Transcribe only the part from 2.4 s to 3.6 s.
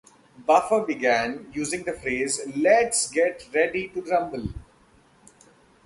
Let's get